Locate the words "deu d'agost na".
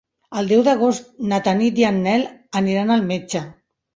0.51-1.39